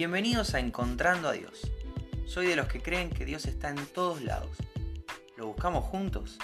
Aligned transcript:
Bienvenidos 0.00 0.54
a 0.54 0.60
Encontrando 0.60 1.28
a 1.28 1.32
Dios. 1.32 1.70
Soy 2.24 2.46
de 2.46 2.56
los 2.56 2.68
que 2.68 2.80
creen 2.80 3.10
que 3.10 3.26
Dios 3.26 3.44
está 3.44 3.68
en 3.68 3.84
todos 3.84 4.22
lados. 4.22 4.56
¿Lo 5.36 5.48
buscamos 5.48 5.84
juntos? 5.84 6.38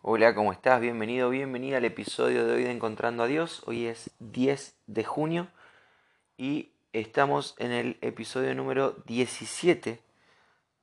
Hola, 0.00 0.32
¿cómo 0.36 0.52
estás? 0.52 0.80
Bienvenido, 0.80 1.28
bienvenida 1.28 1.78
al 1.78 1.84
episodio 1.86 2.46
de 2.46 2.54
hoy 2.54 2.62
de 2.62 2.70
Encontrando 2.70 3.24
a 3.24 3.26
Dios. 3.26 3.64
Hoy 3.66 3.86
es 3.86 4.12
10 4.20 4.76
de 4.86 5.02
junio 5.02 5.48
y 6.36 6.70
estamos 6.92 7.56
en 7.58 7.72
el 7.72 7.98
episodio 8.00 8.54
número 8.54 8.92
17 9.06 10.00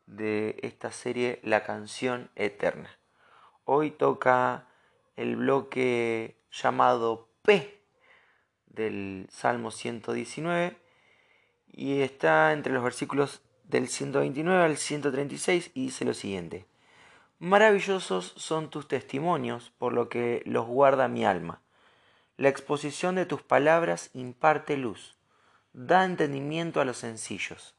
de 0.07 0.59
esta 0.61 0.91
serie 0.91 1.39
La 1.43 1.63
canción 1.63 2.29
eterna. 2.35 2.89
Hoy 3.63 3.89
toca 3.89 4.67
el 5.15 5.37
bloque 5.37 6.35
llamado 6.51 7.29
P 7.43 7.80
del 8.73 9.27
Salmo 9.29 9.71
119 9.71 10.77
y 11.71 12.01
está 12.01 12.53
entre 12.53 12.73
los 12.73 12.83
versículos 12.83 13.41
del 13.63 13.87
129 13.87 14.63
al 14.63 14.77
136 14.77 15.71
y 15.73 15.85
dice 15.85 16.05
lo 16.05 16.13
siguiente. 16.13 16.65
Maravillosos 17.39 18.33
son 18.37 18.69
tus 18.69 18.87
testimonios, 18.87 19.71
por 19.77 19.93
lo 19.93 20.09
que 20.09 20.43
los 20.45 20.67
guarda 20.67 21.07
mi 21.07 21.25
alma. 21.25 21.61
La 22.37 22.49
exposición 22.49 23.15
de 23.15 23.25
tus 23.25 23.41
palabras 23.41 24.09
imparte 24.13 24.77
luz, 24.77 25.15
da 25.73 26.05
entendimiento 26.05 26.81
a 26.81 26.85
los 26.85 26.97
sencillos. 26.97 27.75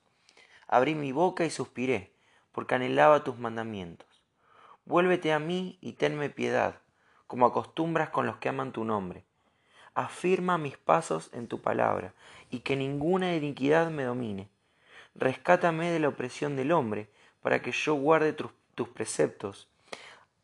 Abrí 0.67 0.95
mi 0.95 1.13
boca 1.13 1.45
y 1.45 1.51
suspiré, 1.51 2.13
porque 2.51 2.75
anhelaba 2.75 3.25
tus 3.25 3.39
mandamientos. 3.39 4.09
Vuélvete 4.85 5.33
a 5.33 5.39
mí 5.39 5.79
y 5.81 5.93
tenme 5.93 6.29
piedad, 6.29 6.81
como 7.27 7.47
acostumbras 7.47 8.11
con 8.11 8.27
los 8.27 8.39
que 8.39 8.49
aman 8.49 8.73
tu 8.73 8.85
nombre 8.85 9.25
afirma 9.95 10.59
mis 10.59 10.77
pasos 10.77 11.31
en 11.33 11.49
tu 11.49 11.61
palabra, 11.61 12.15
y 12.51 12.61
que 12.61 12.77
ninguna 12.77 13.35
iniquidad 13.35 13.91
me 13.91 14.05
domine. 14.05 14.49
Rescátame 15.15 15.91
de 15.91 16.01
la 16.01 16.09
opresión 16.09 16.57
del 16.57 16.73
hombre, 16.73 17.09
para 17.43 17.61
que 17.61 17.73
yo 17.73 17.95
guarde 17.95 18.33
tus 18.33 18.89
preceptos. 18.89 19.69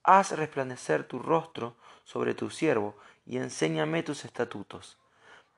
Haz 0.03 0.33
resplandecer 0.33 1.05
tu 1.05 1.19
rostro 1.19 1.77
sobre 2.05 2.35
tu 2.35 2.51
siervo, 2.51 2.97
y 3.27 3.37
enséñame 3.37 4.03
tus 4.03 4.25
estatutos. 4.25 4.99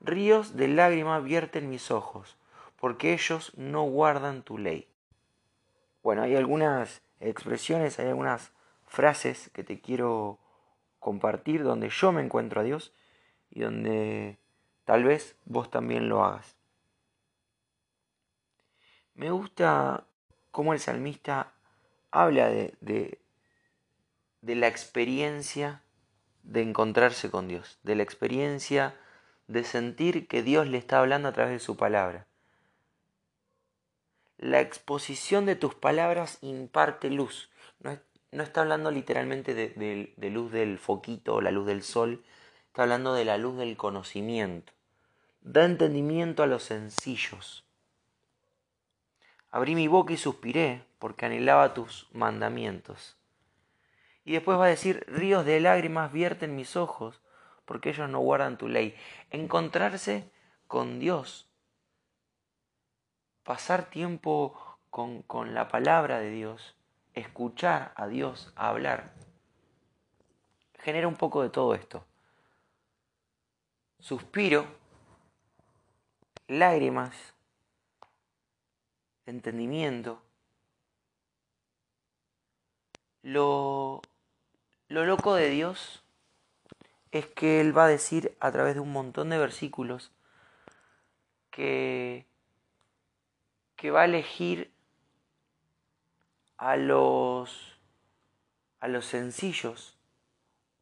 Ríos 0.00 0.56
de 0.56 0.68
lágrimas 0.68 1.22
vierten 1.22 1.68
mis 1.68 1.90
ojos, 1.90 2.36
porque 2.78 3.12
ellos 3.12 3.52
no 3.56 3.82
guardan 3.82 4.42
tu 4.42 4.58
ley. 4.58 4.88
Bueno, 6.02 6.22
hay 6.22 6.34
algunas 6.34 7.02
expresiones, 7.20 7.98
hay 7.98 8.08
algunas 8.08 8.52
frases 8.86 9.50
que 9.50 9.62
te 9.62 9.80
quiero 9.80 10.38
compartir 10.98 11.62
donde 11.62 11.90
yo 11.90 12.12
me 12.12 12.22
encuentro 12.22 12.60
a 12.60 12.64
Dios 12.64 12.92
y 13.50 13.60
donde 13.60 14.38
tal 14.84 15.04
vez 15.04 15.36
vos 15.44 15.70
también 15.70 16.08
lo 16.08 16.24
hagas. 16.24 16.56
Me 19.14 19.30
gusta 19.30 20.04
cómo 20.50 20.72
el 20.72 20.80
salmista 20.80 21.52
habla 22.10 22.48
de, 22.48 22.74
de, 22.80 24.54
la 24.54 24.66
experiencia 24.66 25.82
de 26.42 26.62
encontrarse 26.62 27.30
con 27.30 27.46
Dios, 27.46 27.78
de 27.82 27.94
la 27.94 28.02
experiencia 28.02 28.96
de 29.46 29.64
sentir 29.64 30.26
que 30.26 30.42
Dios 30.42 30.66
le 30.68 30.78
está 30.78 31.00
hablando 31.00 31.28
a 31.28 31.32
través 31.32 31.52
de 31.52 31.58
su 31.58 31.76
palabra. 31.76 32.26
La 34.38 34.60
exposición 34.60 35.44
de 35.44 35.56
tus 35.56 35.74
palabras 35.74 36.38
imparte 36.40 37.10
luz. 37.10 37.50
No, 37.80 37.98
no 38.32 38.42
está 38.42 38.62
hablando 38.62 38.90
literalmente 38.90 39.54
de, 39.54 40.14
de, 40.16 40.30
luz 40.30 40.52
del 40.52 40.78
foquito 40.78 41.34
o 41.34 41.40
la 41.40 41.50
luz 41.50 41.66
del 41.66 41.82
sol, 41.82 42.24
Está 42.70 42.84
hablando 42.84 43.14
de 43.14 43.24
la 43.24 43.36
luz 43.36 43.58
del 43.58 43.76
conocimiento. 43.76 44.72
Da 45.40 45.64
entendimiento 45.64 46.44
a 46.44 46.46
los 46.46 46.62
sencillos. 46.62 47.64
Abrí 49.50 49.74
mi 49.74 49.88
boca 49.88 50.12
y 50.12 50.16
suspiré 50.16 50.84
porque 51.00 51.26
anhelaba 51.26 51.74
tus 51.74 52.06
mandamientos. 52.12 53.16
Y 54.24 54.34
después 54.34 54.56
va 54.56 54.66
a 54.66 54.68
decir, 54.68 55.04
ríos 55.08 55.44
de 55.44 55.58
lágrimas 55.58 56.12
vierten 56.12 56.54
mis 56.54 56.76
ojos 56.76 57.20
porque 57.64 57.88
ellos 57.88 58.08
no 58.08 58.20
guardan 58.20 58.56
tu 58.56 58.68
ley. 58.68 58.94
Encontrarse 59.30 60.30
con 60.68 61.00
Dios. 61.00 61.50
Pasar 63.42 63.90
tiempo 63.90 64.78
con, 64.90 65.22
con 65.22 65.54
la 65.54 65.66
palabra 65.66 66.20
de 66.20 66.30
Dios. 66.30 66.76
Escuchar 67.14 67.92
a 67.96 68.06
Dios 68.06 68.52
hablar. 68.54 69.12
Genera 70.78 71.08
un 71.08 71.16
poco 71.16 71.42
de 71.42 71.50
todo 71.50 71.74
esto 71.74 72.06
suspiro, 74.00 74.66
lágrimas, 76.48 77.14
entendimiento. 79.26 80.22
Lo, 83.22 84.00
lo 84.88 85.04
loco 85.04 85.34
de 85.34 85.50
Dios 85.50 86.02
es 87.12 87.26
que 87.26 87.60
Él 87.60 87.76
va 87.76 87.84
a 87.84 87.88
decir 87.88 88.36
a 88.40 88.50
través 88.50 88.74
de 88.74 88.80
un 88.80 88.92
montón 88.92 89.30
de 89.30 89.38
versículos 89.38 90.12
que, 91.50 92.26
que 93.76 93.90
va 93.90 94.02
a 94.02 94.04
elegir 94.06 94.72
a 96.56 96.76
los, 96.76 97.78
a 98.80 98.88
los 98.88 99.06
sencillos 99.06 99.98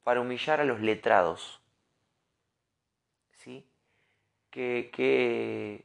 para 0.05 0.21
humillar 0.21 0.61
a 0.61 0.65
los 0.65 0.81
letrados 0.81 1.58
que, 4.51 5.85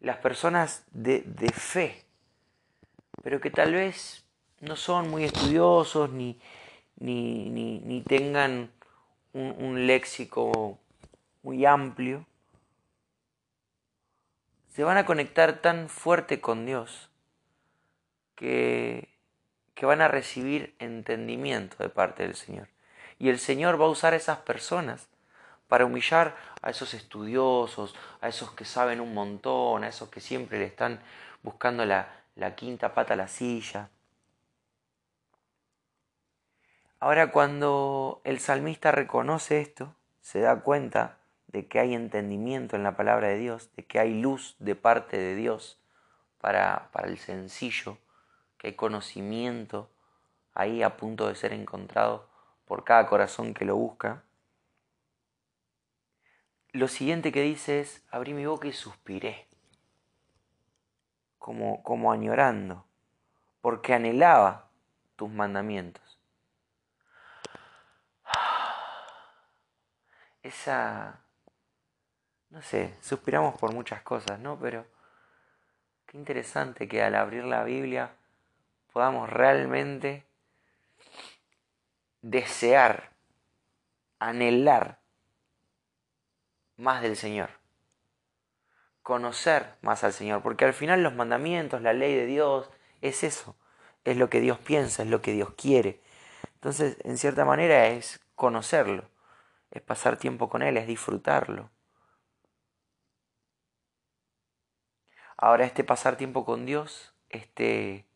las 0.00 0.18
personas 0.18 0.84
de, 0.92 1.22
fe, 1.52 2.04
pero 3.22 3.40
que 3.40 3.50
tal 3.50 3.72
vez 3.72 4.24
no 4.60 4.76
son 4.76 5.10
muy 5.10 5.24
estudiosos 5.24 6.10
ni, 6.10 6.38
ni, 6.98 8.02
tengan 8.06 8.70
un, 9.32 9.86
léxico 9.86 10.78
muy 11.42 11.64
amplio, 11.64 12.26
se 14.74 14.84
van 14.84 14.98
a 14.98 15.06
conectar 15.06 15.62
tan 15.62 15.88
fuerte 15.88 16.40
con 16.40 16.66
Dios 16.66 17.10
que, 18.34 19.08
que 19.74 19.86
van 19.86 20.02
a 20.02 20.08
recibir 20.08 20.74
entendimiento 20.78 21.76
de 21.78 21.88
parte 21.88 22.24
del 22.24 22.34
Señor. 22.34 22.68
Y 23.18 23.30
el 23.30 23.38
Señor 23.38 23.80
va 23.80 23.86
a 23.86 23.90
usar 23.90 24.12
esas 24.12 24.38
personas 24.38 25.08
para 25.68 25.84
humillar 25.84 26.36
a 26.62 26.70
esos 26.70 26.94
estudiosos, 26.94 27.94
a 28.20 28.28
esos 28.28 28.52
que 28.52 28.64
saben 28.64 29.00
un 29.00 29.14
montón, 29.14 29.84
a 29.84 29.88
esos 29.88 30.08
que 30.08 30.20
siempre 30.20 30.58
le 30.58 30.66
están 30.66 31.00
buscando 31.42 31.84
la, 31.84 32.08
quinta 32.56 32.94
pata 32.94 33.14
a 33.14 33.16
la 33.16 33.28
silla. 33.28 33.88
Ahora 37.00 37.30
cuando 37.30 38.20
el 38.24 38.40
salmista 38.40 38.90
reconoce 38.90 39.60
esto, 39.60 39.94
se 40.20 40.40
da 40.40 40.60
cuenta 40.60 41.18
de 41.48 41.66
que 41.66 41.78
hay 41.78 41.94
entendimiento 41.94 42.76
en 42.76 42.82
la 42.82 42.96
palabra 42.96 43.28
de 43.28 43.38
Dios, 43.38 43.70
de 43.76 43.84
que 43.84 43.98
hay 43.98 44.20
luz 44.20 44.56
de 44.58 44.74
parte 44.74 45.16
de 45.18 45.34
Dios 45.34 45.78
para, 46.40 46.90
para 46.92 47.08
el 47.08 47.18
sencillo, 47.18 47.98
que 48.58 48.68
hay 48.68 48.74
conocimiento 48.74 49.90
ahí 50.54 50.82
a 50.82 50.96
punto 50.96 51.28
de 51.28 51.34
ser 51.34 51.52
encontrado 51.52 52.28
por 52.64 52.84
cada 52.84 53.06
corazón 53.06 53.54
que 53.54 53.64
lo 53.64 53.76
busca 53.76 54.22
lo 56.76 56.88
siguiente 56.88 57.32
que 57.32 57.40
dice 57.40 57.80
es, 57.80 58.04
abrí 58.10 58.34
mi 58.34 58.44
boca 58.44 58.68
y 58.68 58.72
suspiré, 58.72 59.48
como, 61.38 61.82
como 61.82 62.12
añorando, 62.12 62.84
porque 63.62 63.94
anhelaba 63.94 64.68
tus 65.16 65.30
mandamientos. 65.30 66.20
Esa, 70.42 71.20
no 72.50 72.60
sé, 72.60 72.94
suspiramos 73.00 73.58
por 73.58 73.72
muchas 73.72 74.02
cosas, 74.02 74.38
¿no? 74.38 74.58
Pero 74.58 74.86
qué 76.06 76.18
interesante 76.18 76.88
que 76.88 77.02
al 77.02 77.14
abrir 77.14 77.44
la 77.44 77.64
Biblia 77.64 78.14
podamos 78.92 79.30
realmente 79.30 80.26
desear, 82.20 83.12
anhelar 84.18 85.05
más 86.76 87.02
del 87.02 87.16
Señor. 87.16 87.50
Conocer 89.02 89.76
más 89.82 90.04
al 90.04 90.12
Señor, 90.12 90.42
porque 90.42 90.64
al 90.64 90.74
final 90.74 91.02
los 91.02 91.14
mandamientos, 91.14 91.82
la 91.82 91.92
ley 91.92 92.14
de 92.14 92.26
Dios, 92.26 92.70
es 93.02 93.24
eso, 93.24 93.56
es 94.04 94.16
lo 94.16 94.30
que 94.30 94.40
Dios 94.40 94.58
piensa, 94.58 95.02
es 95.02 95.08
lo 95.08 95.22
que 95.22 95.32
Dios 95.32 95.54
quiere. 95.56 96.00
Entonces, 96.54 96.98
en 97.04 97.18
cierta 97.18 97.44
manera 97.44 97.86
es 97.88 98.20
conocerlo, 98.34 99.04
es 99.70 99.82
pasar 99.82 100.16
tiempo 100.16 100.48
con 100.48 100.62
Él, 100.62 100.76
es 100.76 100.86
disfrutarlo. 100.86 101.70
Ahora 105.36 105.66
este 105.66 105.84
pasar 105.84 106.16
tiempo 106.16 106.44
con 106.44 106.64
Dios, 106.64 107.14
este, 107.28 108.06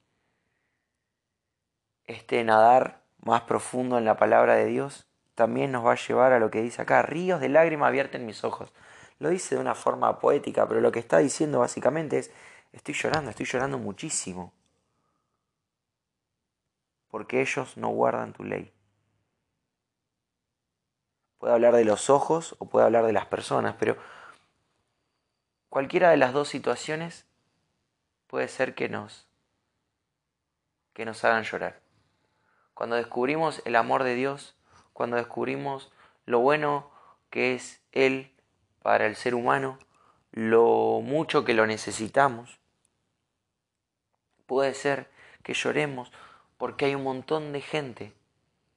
este 2.06 2.42
nadar 2.44 3.02
más 3.18 3.42
profundo 3.42 3.98
en 3.98 4.06
la 4.06 4.16
palabra 4.16 4.54
de 4.54 4.64
Dios, 4.66 5.09
también 5.34 5.72
nos 5.72 5.84
va 5.84 5.92
a 5.92 5.96
llevar 5.96 6.32
a 6.32 6.38
lo 6.38 6.50
que 6.50 6.62
dice 6.62 6.82
acá, 6.82 7.02
ríos 7.02 7.40
de 7.40 7.48
lágrimas 7.48 7.92
vierten 7.92 8.26
mis 8.26 8.44
ojos. 8.44 8.72
Lo 9.18 9.28
dice 9.28 9.54
de 9.54 9.60
una 9.60 9.74
forma 9.74 10.18
poética, 10.18 10.66
pero 10.66 10.80
lo 10.80 10.92
que 10.92 10.98
está 10.98 11.18
diciendo 11.18 11.60
básicamente 11.60 12.18
es, 12.18 12.30
estoy 12.72 12.94
llorando, 12.94 13.30
estoy 13.30 13.46
llorando 13.46 13.78
muchísimo. 13.78 14.52
Porque 17.10 17.40
ellos 17.40 17.76
no 17.76 17.88
guardan 17.88 18.32
tu 18.32 18.44
ley. 18.44 18.72
Puede 21.38 21.54
hablar 21.54 21.74
de 21.74 21.84
los 21.84 22.10
ojos 22.10 22.54
o 22.58 22.66
puede 22.66 22.86
hablar 22.86 23.06
de 23.06 23.12
las 23.12 23.26
personas, 23.26 23.74
pero 23.78 23.96
cualquiera 25.68 26.10
de 26.10 26.18
las 26.18 26.32
dos 26.32 26.48
situaciones 26.48 27.26
puede 28.26 28.48
ser 28.48 28.74
que 28.74 28.88
nos 28.88 29.26
que 30.92 31.04
nos 31.04 31.24
hagan 31.24 31.44
llorar. 31.44 31.80
Cuando 32.74 32.96
descubrimos 32.96 33.62
el 33.64 33.76
amor 33.76 34.04
de 34.04 34.14
Dios, 34.14 34.54
cuando 35.00 35.16
descubrimos 35.16 35.90
lo 36.26 36.40
bueno 36.40 36.90
que 37.30 37.54
es 37.54 37.80
Él 37.90 38.32
para 38.82 39.06
el 39.06 39.16
ser 39.16 39.34
humano, 39.34 39.78
lo 40.30 41.00
mucho 41.02 41.42
que 41.42 41.54
lo 41.54 41.66
necesitamos, 41.66 42.58
puede 44.44 44.74
ser 44.74 45.08
que 45.42 45.54
lloremos 45.54 46.12
porque 46.58 46.84
hay 46.84 46.94
un 46.94 47.02
montón 47.02 47.54
de 47.54 47.62
gente 47.62 48.12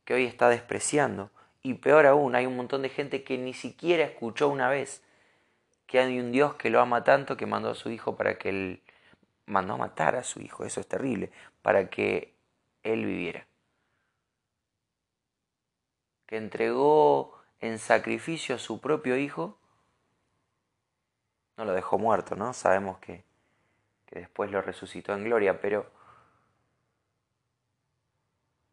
que 0.05 0.13
hoy 0.13 0.23
está 0.23 0.47
despreciando. 0.47 1.29
Y 1.61 1.73
peor 1.73 2.05
aún, 2.05 2.35
hay 2.35 2.45
un 2.45 2.55
montón 2.55 2.83
de 2.83 2.89
gente 2.89 3.25
que 3.25 3.37
ni 3.37 3.53
siquiera 3.53 4.05
escuchó 4.05 4.47
una 4.47 4.69
vez 4.69 5.03
que 5.87 5.99
hay 5.99 6.21
un 6.21 6.31
Dios 6.31 6.53
que 6.53 6.69
lo 6.69 6.79
ama 6.79 7.03
tanto 7.03 7.35
que 7.35 7.45
mandó 7.45 7.71
a 7.71 7.75
su 7.75 7.89
hijo 7.91 8.15
para 8.15 8.37
que 8.37 8.47
él 8.47 8.81
mandó 9.45 9.73
a 9.73 9.77
matar 9.77 10.15
a 10.15 10.23
su 10.23 10.39
hijo, 10.39 10.63
eso 10.63 10.79
es 10.79 10.87
terrible, 10.87 11.33
para 11.61 11.89
que 11.89 12.33
él 12.81 13.05
viviera. 13.05 13.45
Que 16.33 16.37
entregó 16.37 17.37
en 17.59 17.77
sacrificio 17.77 18.55
a 18.55 18.57
su 18.57 18.81
propio 18.81 19.17
hijo, 19.17 19.55
no 21.57 21.63
lo 21.63 21.73
dejó 21.73 21.99
muerto, 21.99 22.35
¿no? 22.35 22.53
Sabemos 22.53 22.97
que, 22.97 23.23
que 24.07 24.21
después 24.21 24.49
lo 24.49 24.59
resucitó 24.63 25.13
en 25.13 25.25
gloria, 25.25 25.61
pero 25.61 25.85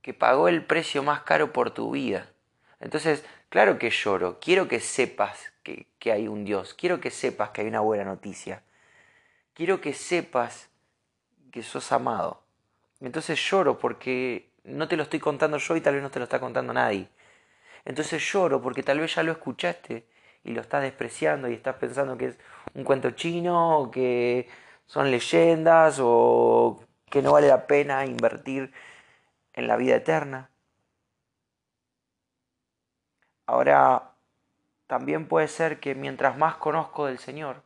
que 0.01 0.15
pagó 0.15 0.49
el 0.49 0.65
precio 0.65 1.03
más 1.03 1.21
caro 1.25 1.53
por 1.53 1.73
tu 1.73 1.91
vida. 1.91 2.31
Entonces, 2.81 3.27
claro 3.51 3.79
que 3.79 3.91
lloro, 3.91 4.39
quiero 4.41 4.67
que 4.67 4.81
sepas 4.81 5.53
que, 5.63 5.87
que, 5.99 6.13
hay 6.13 6.29
un 6.29 6.47
Dios, 6.47 6.73
quiero 6.73 6.99
que 6.99 7.11
sepas 7.11 7.51
que 7.51 7.61
hay 7.61 7.67
una 7.67 7.81
buena 7.81 8.05
noticia, 8.05 8.63
quiero 9.53 9.83
que 9.83 9.93
sepas 9.93 10.71
que 11.53 11.63
sos 11.63 11.93
amado. 11.93 12.43
Entonces 13.01 13.39
lloro 13.51 13.79
porque 13.79 14.51
no 14.65 14.89
te 14.89 14.97
lo 14.97 15.03
estoy 15.03 15.21
contando 15.21 15.59
yo 15.59 15.77
y 15.77 15.83
tal 15.83 15.93
vez 15.93 16.03
no 16.03 16.11
te 16.11 16.21
lo 16.21 16.25
está 16.25 16.41
contando 16.41 16.73
nadie. 16.73 17.07
Entonces 17.85 18.23
lloro 18.33 18.61
porque 18.61 18.83
tal 18.83 19.01
vez 19.01 19.15
ya 19.15 19.23
lo 19.23 19.33
escuchaste 19.33 20.07
y 20.45 20.53
lo 20.53 20.61
estás 20.61 20.83
despreciando 20.83 21.49
y 21.49 21.55
estás 21.55 21.77
pensando 21.77 22.17
que 22.17 22.27
es 22.27 22.39
un 22.75 22.85
cuento 22.85 23.11
chino 23.13 23.79
o 23.79 23.91
que 23.91 24.49
son 24.87 25.11
leyendas 25.11 25.99
o 26.01 26.85
que 27.11 27.23
no 27.23 27.33
vale 27.33 27.49
la 27.49 27.67
pena 27.67 28.05
invertir 28.07 28.73
en 29.53 29.67
la 29.67 29.77
vida 29.77 29.97
eterna. 29.97 30.51
Ahora, 33.47 34.13
también 34.87 35.27
puede 35.27 35.49
ser 35.49 35.81
que 35.81 35.95
mientras 35.95 36.37
más 36.39 36.57
conozco 36.57 37.07
del 37.07 37.19
Señor, 37.19 37.63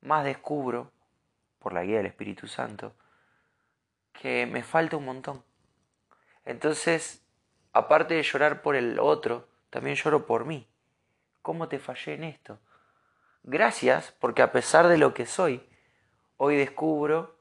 más 0.00 0.24
descubro, 0.24 0.90
por 1.58 1.72
la 1.72 1.84
guía 1.84 1.98
del 1.98 2.06
Espíritu 2.06 2.48
Santo, 2.48 2.94
que 4.12 4.46
me 4.46 4.62
falta 4.62 4.96
un 4.96 5.04
montón. 5.04 5.44
Entonces, 6.44 7.19
aparte 7.72 8.14
de 8.14 8.22
llorar 8.22 8.62
por 8.62 8.76
el 8.76 8.98
otro, 8.98 9.48
también 9.70 9.96
lloro 9.96 10.26
por 10.26 10.44
mí. 10.44 10.68
¿Cómo 11.42 11.68
te 11.68 11.78
fallé 11.78 12.14
en 12.14 12.24
esto? 12.24 12.58
Gracias, 13.42 14.12
porque 14.20 14.42
a 14.42 14.52
pesar 14.52 14.88
de 14.88 14.98
lo 14.98 15.14
que 15.14 15.26
soy, 15.26 15.66
hoy 16.36 16.56
descubro 16.56 17.36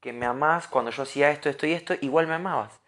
que 0.00 0.12
me 0.12 0.26
amás 0.26 0.68
cuando 0.68 0.90
yo 0.90 1.04
hacía 1.04 1.30
esto, 1.30 1.48
esto 1.48 1.66
y 1.66 1.72
esto, 1.72 1.94
igual 2.02 2.26
me 2.26 2.34
amabas. 2.34 2.78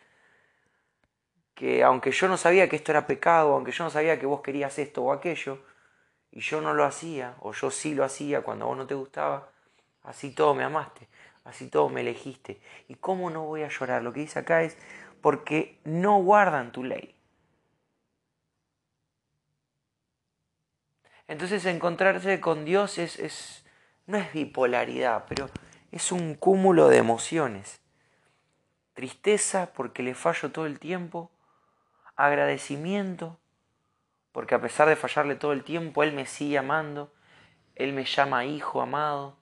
Que 1.54 1.82
aunque 1.82 2.10
yo 2.10 2.28
no 2.28 2.36
sabía 2.36 2.68
que 2.68 2.76
esto 2.76 2.92
era 2.92 3.06
pecado, 3.06 3.54
aunque 3.54 3.72
yo 3.72 3.84
no 3.84 3.90
sabía 3.90 4.18
que 4.18 4.26
vos 4.26 4.42
querías 4.42 4.78
esto 4.78 5.02
o 5.02 5.12
aquello, 5.12 5.64
y 6.30 6.40
yo 6.40 6.60
no 6.60 6.74
lo 6.74 6.84
hacía, 6.84 7.34
o 7.40 7.52
yo 7.52 7.70
sí 7.70 7.94
lo 7.94 8.04
hacía 8.04 8.42
cuando 8.42 8.66
a 8.66 8.68
vos 8.68 8.76
no 8.76 8.86
te 8.86 8.94
gustaba, 8.94 9.48
así 10.02 10.34
todo 10.34 10.54
me 10.54 10.64
amaste, 10.64 11.08
así 11.44 11.70
todo 11.70 11.88
me 11.88 12.02
elegiste. 12.02 12.60
¿Y 12.88 12.96
cómo 12.96 13.30
no 13.30 13.44
voy 13.44 13.62
a 13.62 13.68
llorar? 13.68 14.02
Lo 14.02 14.12
que 14.12 14.20
dice 14.20 14.40
acá 14.40 14.62
es 14.62 14.76
porque 15.26 15.80
no 15.82 16.22
guardan 16.22 16.70
tu 16.70 16.84
ley. 16.84 17.16
Entonces 21.26 21.66
encontrarse 21.66 22.40
con 22.40 22.64
Dios 22.64 22.96
es, 22.98 23.66
no 24.06 24.18
es 24.18 24.32
bipolaridad, 24.32 25.24
pero 25.28 25.50
es 25.90 26.12
un 26.12 26.36
cúmulo 26.36 26.86
de 26.86 26.98
emociones. 26.98 27.80
Tristeza 28.94 29.72
porque 29.72 30.04
le 30.04 30.14
fallo 30.14 30.52
todo 30.52 30.64
el 30.64 30.78
tiempo, 30.78 31.32
agradecimiento 32.14 33.40
porque 34.30 34.54
a 34.54 34.60
pesar 34.60 34.88
de 34.88 34.94
fallarle 34.94 35.34
todo 35.34 35.52
el 35.52 35.64
tiempo, 35.64 36.04
Él 36.04 36.12
me 36.12 36.26
sigue 36.26 36.58
amando, 36.58 37.12
Él 37.74 37.92
me 37.94 38.04
llama 38.04 38.44
hijo 38.44 38.80
amado, 38.80 39.36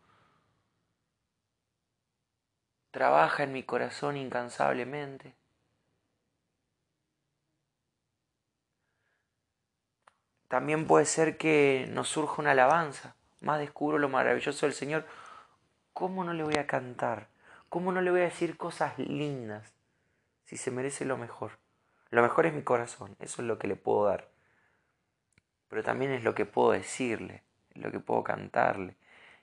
trabaja 2.90 3.42
en 3.42 3.52
mi 3.52 3.64
corazón 3.64 4.16
incansablemente. 4.16 5.43
También 10.48 10.86
puede 10.86 11.06
ser 11.06 11.36
que 11.36 11.88
nos 11.90 12.08
surja 12.08 12.40
una 12.40 12.52
alabanza, 12.52 13.16
más 13.40 13.58
descubro 13.58 13.98
lo 13.98 14.08
maravilloso 14.08 14.66
del 14.66 14.74
Señor 14.74 15.06
¿cómo 15.94 16.24
no 16.24 16.34
le 16.34 16.42
voy 16.42 16.56
a 16.56 16.66
cantar? 16.66 17.28
¿Cómo 17.70 17.92
no 17.92 18.02
le 18.02 18.10
voy 18.10 18.20
a 18.20 18.24
decir 18.24 18.56
cosas 18.58 18.98
lindas 18.98 19.72
si 20.44 20.56
se 20.56 20.70
merece 20.70 21.04
lo 21.04 21.16
mejor? 21.16 21.52
Lo 22.10 22.20
mejor 22.20 22.46
es 22.46 22.52
mi 22.52 22.62
corazón, 22.62 23.16
eso 23.20 23.40
es 23.40 23.48
lo 23.48 23.58
que 23.58 23.68
le 23.68 23.76
puedo 23.76 24.04
dar. 24.06 24.28
Pero 25.68 25.82
también 25.82 26.12
es 26.12 26.22
lo 26.22 26.34
que 26.34 26.44
puedo 26.44 26.72
decirle, 26.72 27.42
es 27.74 27.82
lo 27.82 27.90
que 27.90 28.00
puedo 28.00 28.22
cantarle, 28.22 28.96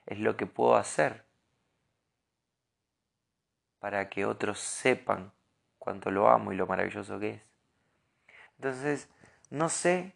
es 0.06 0.18
lo 0.20 0.36
que 0.36 0.46
puedo 0.46 0.76
hacer 0.76 1.24
para 3.80 4.08
que 4.08 4.24
otros 4.24 4.60
sepan 4.60 5.32
cuánto 5.78 6.10
lo 6.12 6.28
amo 6.28 6.52
y 6.52 6.56
lo 6.56 6.66
maravilloso 6.66 7.18
que 7.18 7.30
es. 7.30 7.42
Entonces, 8.56 9.08
no 9.50 9.68
sé 9.68 10.14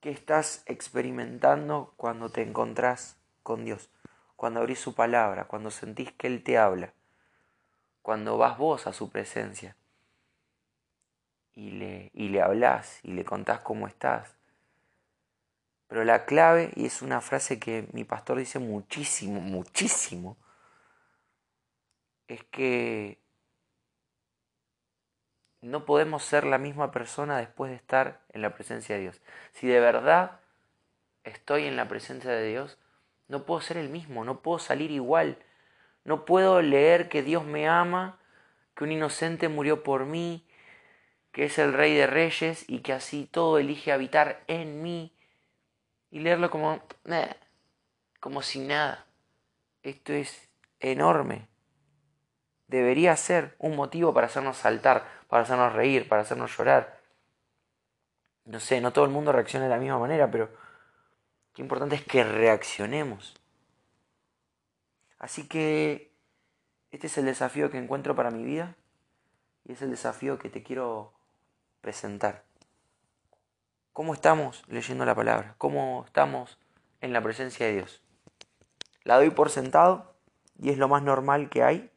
qué 0.00 0.10
estás 0.10 0.62
experimentando 0.66 1.92
cuando 1.96 2.30
te 2.30 2.42
encontrás 2.42 3.16
con 3.42 3.64
Dios 3.64 3.90
cuando 4.38 4.60
abrís 4.60 4.78
su 4.78 4.94
palabra, 4.94 5.48
cuando 5.48 5.68
sentís 5.72 6.12
que 6.12 6.28
Él 6.28 6.44
te 6.44 6.58
habla, 6.58 6.94
cuando 8.02 8.38
vas 8.38 8.56
vos 8.56 8.86
a 8.86 8.92
su 8.92 9.10
presencia 9.10 9.74
y 11.54 11.72
le, 11.72 12.12
y 12.14 12.28
le 12.28 12.40
hablás 12.40 13.00
y 13.02 13.14
le 13.14 13.24
contás 13.24 13.62
cómo 13.62 13.88
estás. 13.88 14.36
Pero 15.88 16.04
la 16.04 16.24
clave, 16.24 16.70
y 16.76 16.86
es 16.86 17.02
una 17.02 17.20
frase 17.20 17.58
que 17.58 17.88
mi 17.92 18.04
pastor 18.04 18.38
dice 18.38 18.60
muchísimo, 18.60 19.40
muchísimo, 19.40 20.36
es 22.28 22.44
que 22.44 23.18
no 25.60 25.84
podemos 25.84 26.22
ser 26.22 26.44
la 26.44 26.58
misma 26.58 26.90
persona 26.90 27.38
después 27.38 27.70
de 27.70 27.76
estar 27.76 28.20
en 28.30 28.42
la 28.42 28.54
presencia 28.54 28.94
de 28.94 29.02
Dios. 29.02 29.22
Si 29.52 29.66
de 29.66 29.80
verdad 29.80 30.40
estoy 31.24 31.66
en 31.66 31.76
la 31.76 31.88
presencia 31.88 32.30
de 32.30 32.48
Dios, 32.48 32.78
no 33.26 33.44
puedo 33.44 33.60
ser 33.60 33.76
el 33.76 33.88
mismo, 33.88 34.24
no 34.24 34.40
puedo 34.40 34.58
salir 34.58 34.90
igual. 34.90 35.38
No 36.04 36.24
puedo 36.24 36.62
leer 36.62 37.08
que 37.08 37.22
Dios 37.22 37.44
me 37.44 37.68
ama, 37.68 38.18
que 38.74 38.84
un 38.84 38.92
inocente 38.92 39.48
murió 39.48 39.82
por 39.82 40.06
mí, 40.06 40.46
que 41.32 41.44
es 41.44 41.58
el 41.58 41.72
rey 41.72 41.94
de 41.94 42.06
reyes 42.06 42.64
y 42.68 42.80
que 42.80 42.92
así 42.92 43.26
todo 43.26 43.58
elige 43.58 43.92
habitar 43.92 44.42
en 44.46 44.82
mí 44.82 45.12
y 46.10 46.20
leerlo 46.20 46.50
como 46.50 46.82
como 48.20 48.42
si 48.42 48.60
nada. 48.60 49.06
Esto 49.82 50.12
es 50.12 50.48
enorme. 50.80 51.48
Debería 52.68 53.16
ser 53.16 53.56
un 53.58 53.76
motivo 53.76 54.14
para 54.14 54.28
hacernos 54.28 54.56
saltar, 54.56 55.04
para 55.28 55.42
hacernos 55.42 55.72
reír, 55.72 56.08
para 56.08 56.22
hacernos 56.22 56.56
llorar. 56.56 57.00
No 58.44 58.60
sé, 58.60 58.80
no 58.80 58.92
todo 58.92 59.04
el 59.04 59.10
mundo 59.10 59.32
reacciona 59.32 59.66
de 59.66 59.70
la 59.70 59.78
misma 59.78 59.98
manera, 59.98 60.30
pero 60.30 60.48
Qué 61.58 61.62
importante 61.62 61.96
es 61.96 62.04
que 62.04 62.22
reaccionemos. 62.22 63.34
Así 65.18 65.48
que 65.48 66.14
este 66.92 67.08
es 67.08 67.18
el 67.18 67.24
desafío 67.24 67.68
que 67.68 67.78
encuentro 67.78 68.14
para 68.14 68.30
mi 68.30 68.44
vida 68.44 68.76
y 69.64 69.72
es 69.72 69.82
el 69.82 69.90
desafío 69.90 70.38
que 70.38 70.50
te 70.50 70.62
quiero 70.62 71.14
presentar. 71.80 72.44
¿Cómo 73.92 74.14
estamos 74.14 74.62
leyendo 74.68 75.04
la 75.04 75.16
palabra? 75.16 75.56
¿Cómo 75.58 76.04
estamos 76.06 76.60
en 77.00 77.12
la 77.12 77.22
presencia 77.22 77.66
de 77.66 77.72
Dios? 77.72 78.04
La 79.02 79.16
doy 79.16 79.30
por 79.30 79.50
sentado 79.50 80.14
y 80.60 80.70
es 80.70 80.78
lo 80.78 80.86
más 80.86 81.02
normal 81.02 81.50
que 81.50 81.64
hay. 81.64 81.90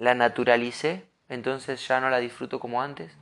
La 0.00 0.14
naturalicé, 0.14 1.04
entonces 1.28 1.86
ya 1.86 2.00
no 2.00 2.08
la 2.08 2.20
disfruto 2.20 2.58
como 2.58 2.80
antes. 2.80 3.12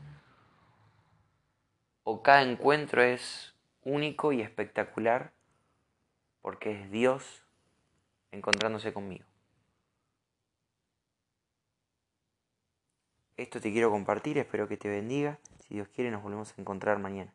O 2.05 2.23
cada 2.23 2.43
encuentro 2.43 3.03
es 3.03 3.53
único 3.83 4.33
y 4.33 4.43
espectacular 4.43 5.33
porque 6.41 6.71
es 6.71 6.89
Dios 6.93 7.43
encontrándose 8.31 8.93
conmigo. 8.93 9.25
Esto 13.37 13.61
te 13.61 13.73
quiero 13.73 13.91
compartir, 13.91 14.39
espero 14.39 14.69
que 14.69 14.77
te 14.77 14.89
bendiga. 14.89 15.41
Si 15.59 15.75
Dios 15.75 15.89
quiere 15.89 16.13
nos 16.13 16.23
volvemos 16.23 16.57
a 16.57 16.61
encontrar 16.61 17.01
mañana. 17.01 17.35